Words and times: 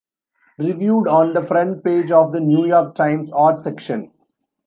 Reviewed 0.57 1.07
on 1.07 1.35
the 1.35 1.43
front 1.43 1.83
page 1.83 2.09
of 2.09 2.31
The 2.31 2.39
New 2.39 2.65
York 2.65 2.95
Times 2.95 3.29
Art 3.33 3.59
section. 3.59 4.11